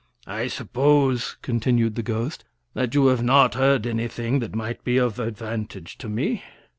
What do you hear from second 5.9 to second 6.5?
to me.